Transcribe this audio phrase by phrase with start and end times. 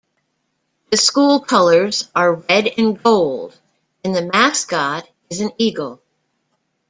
[0.89, 3.55] The school colours are red and gold,
[4.03, 6.01] and the mascot is an eagle.